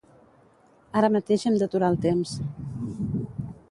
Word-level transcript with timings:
Ara 1.01 1.11
mateix 1.17 1.45
hem 1.51 1.61
d’aturar 1.65 1.93
el 1.97 2.03
temps. 2.09 2.37